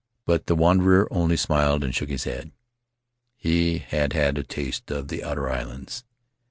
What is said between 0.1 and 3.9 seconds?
But the wanderer only smiled and shook his head— he